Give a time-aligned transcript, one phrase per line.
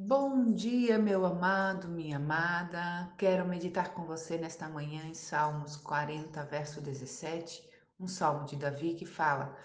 [0.00, 3.12] Bom dia, meu amado, minha amada.
[3.18, 7.68] Quero meditar com você nesta manhã em Salmos 40, verso 17,
[7.98, 9.56] um salmo de Davi que fala: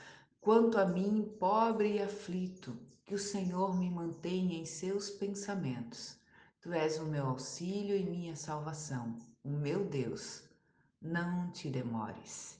[0.42, 2.76] Quanto a mim, pobre e aflito,
[3.06, 6.18] que o Senhor me mantenha em seus pensamentos.
[6.59, 10.41] Tu és o meu auxílio e minha salvação, o meu Deus.
[11.00, 12.57] Não te demores.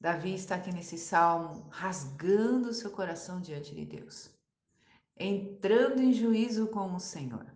[0.00, 4.33] Davi está aqui nesse salmo rasgando seu coração diante de Deus
[5.16, 7.46] entrando em juízo com o Senhor.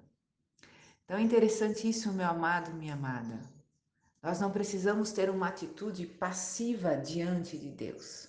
[1.05, 3.41] Então é interessante isso, meu amado, minha amada.
[4.23, 8.29] Nós não precisamos ter uma atitude passiva diante de Deus.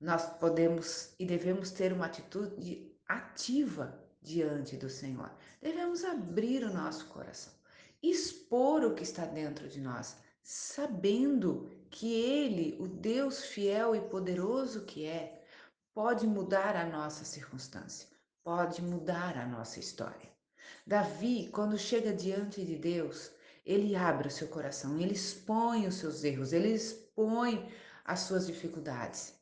[0.00, 5.30] Nós podemos e devemos ter uma atitude ativa diante do Senhor.
[5.62, 7.52] Devemos abrir o nosso coração,
[8.02, 14.84] expor o que está dentro de nós, sabendo que Ele, o Deus fiel e poderoso
[14.84, 15.44] que é,
[15.94, 18.15] pode mudar a nossa circunstância
[18.46, 20.30] pode mudar a nossa história.
[20.86, 23.32] Davi, quando chega diante de Deus,
[23.64, 27.68] ele abre o seu coração, ele expõe os seus erros, ele expõe
[28.04, 29.34] as suas dificuldades,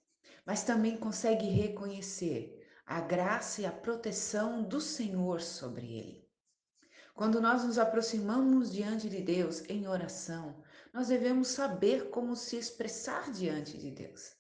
[0.47, 6.27] mas também consegue reconhecer a graça e a proteção do Senhor sobre ele.
[7.15, 13.31] Quando nós nos aproximamos diante de Deus em oração, nós devemos saber como se expressar
[13.31, 14.33] diante de Deus.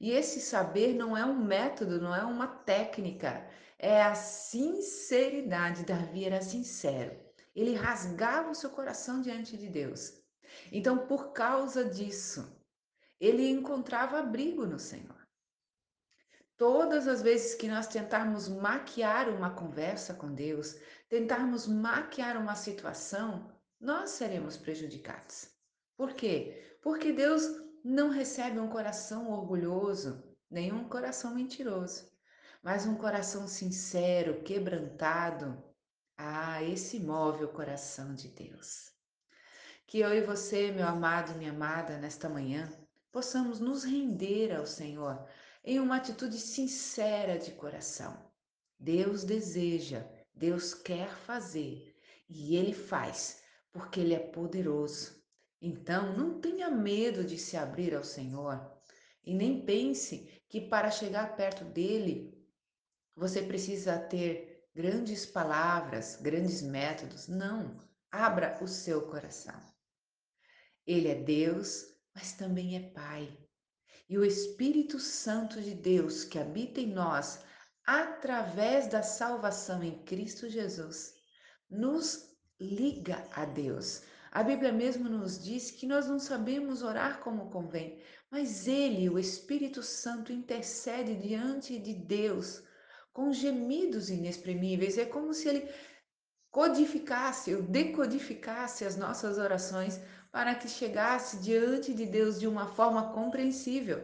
[0.00, 3.46] E esse saber não é um método, não é uma técnica,
[3.80, 5.84] é a sinceridade.
[5.84, 7.18] Davi era sincero.
[7.56, 10.20] Ele rasgava o seu coração diante de Deus.
[10.70, 12.56] Então, por causa disso,
[13.18, 15.18] ele encontrava abrigo no Senhor.
[16.56, 20.76] Todas as vezes que nós tentarmos maquiar uma conversa com Deus,
[21.08, 25.48] tentarmos maquiar uma situação, nós seremos prejudicados.
[25.96, 26.76] Por quê?
[26.82, 27.42] Porque Deus
[27.82, 32.10] não recebe um coração orgulhoso, nem um coração mentiroso,
[32.62, 35.62] mas um coração sincero, quebrantado.
[36.16, 38.90] Ah, esse move o coração de Deus.
[39.86, 42.70] Que eu e você, meu amado, minha amada, nesta manhã,
[43.10, 45.26] possamos nos render ao Senhor
[45.64, 48.30] em uma atitude sincera de coração.
[48.78, 51.94] Deus deseja, Deus quer fazer
[52.28, 53.42] e Ele faz,
[53.72, 55.20] porque Ele é poderoso.
[55.60, 58.70] Então, não tenha medo de se abrir ao Senhor
[59.24, 62.39] e nem pense que para chegar perto dele
[63.20, 67.28] você precisa ter grandes palavras, grandes métodos.
[67.28, 67.78] Não,
[68.10, 69.60] abra o seu coração.
[70.86, 73.38] Ele é Deus, mas também é Pai.
[74.08, 77.40] E o Espírito Santo de Deus que habita em nós,
[77.84, 81.12] através da salvação em Cristo Jesus,
[81.68, 84.02] nos liga a Deus,
[84.32, 89.18] a Bíblia mesmo nos diz que nós não sabemos orar como convém, mas Ele, o
[89.18, 92.62] Espírito Santo, intercede diante de Deus
[93.12, 94.98] com gemidos inexprimíveis.
[94.98, 95.68] É como se Ele
[96.50, 100.00] codificasse ou decodificasse as nossas orações
[100.32, 104.02] para que chegasse diante de Deus de uma forma compreensível.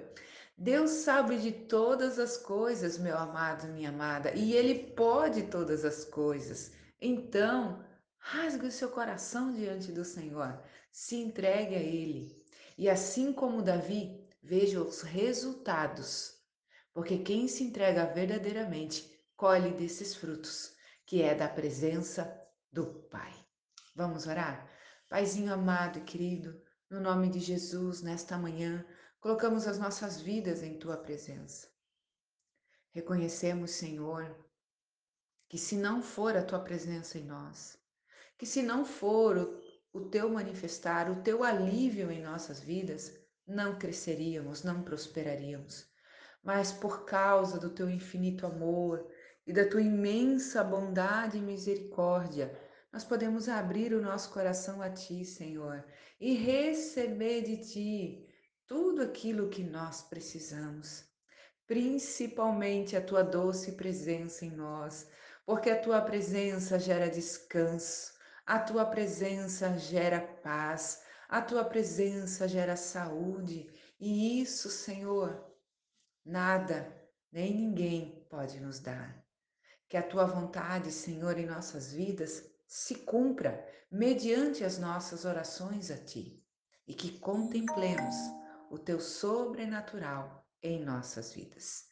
[0.58, 6.04] Deus sabe de todas as coisas, meu amado, minha amada, e Ele pode todas as
[6.04, 6.72] coisas.
[7.00, 7.84] Então,
[8.28, 12.44] Rasgue o seu coração diante do Senhor, se entregue a Ele.
[12.76, 16.35] E assim como Davi, veja os resultados,
[16.96, 20.74] porque quem se entrega verdadeiramente colhe desses frutos,
[21.04, 22.42] que é da presença
[22.72, 23.34] do Pai.
[23.94, 24.66] Vamos orar?
[25.06, 26.58] Paizinho amado e querido,
[26.88, 28.82] no nome de Jesus, nesta manhã,
[29.20, 31.68] colocamos as nossas vidas em Tua presença.
[32.92, 34.34] Reconhecemos, Senhor,
[35.50, 37.78] que se não for a Tua presença em nós,
[38.38, 39.62] que se não for o,
[39.92, 43.12] o teu manifestar, o teu alívio em nossas vidas,
[43.46, 45.94] não cresceríamos, não prosperaríamos.
[46.46, 49.04] Mas por causa do teu infinito amor
[49.44, 52.56] e da tua imensa bondade e misericórdia,
[52.92, 55.84] nós podemos abrir o nosso coração a ti, Senhor,
[56.20, 58.28] e receber de ti
[58.64, 61.04] tudo aquilo que nós precisamos,
[61.66, 65.04] principalmente a tua doce presença em nós,
[65.44, 68.12] porque a tua presença gera descanso,
[68.46, 73.68] a tua presença gera paz, a tua presença gera saúde,
[73.98, 75.55] e isso, Senhor,
[76.26, 76.92] nada
[77.30, 79.24] nem ninguém pode nos dar.
[79.88, 85.96] Que a tua vontade, Senhor, em nossas vidas se cumpra mediante as nossas orações a
[85.96, 86.44] ti
[86.86, 88.16] e que contemplemos
[88.68, 91.84] o teu sobrenatural em nossas vidas.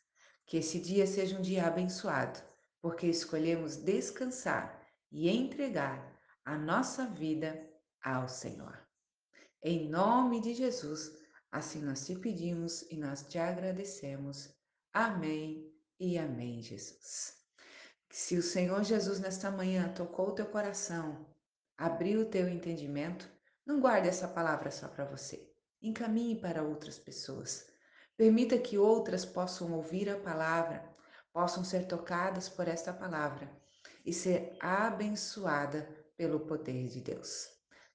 [0.44, 2.40] Que esse dia seja um dia abençoado,
[2.81, 7.70] porque escolhemos descansar e entregar a nossa vida
[8.02, 8.84] ao Senhor.
[9.62, 11.24] Em nome de Jesus,
[11.55, 14.53] assim nós te pedimos e nós te agradecemos.
[14.93, 17.35] Amém e amém, Jesus.
[18.11, 21.25] Se o Senhor Jesus nesta manhã tocou o teu coração,
[21.79, 23.31] abriu o teu entendimento,
[23.65, 25.49] não guarde essa palavra só para você.
[25.81, 27.69] Encaminhe para outras pessoas.
[28.17, 30.85] Permita que outras possam ouvir a palavra,
[31.33, 33.49] possam ser tocadas por esta palavra
[34.05, 37.49] e ser abençoada pelo poder de Deus.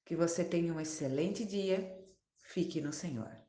[0.05, 1.93] Que você tenha um excelente dia.
[2.41, 3.48] Fique no Senhor.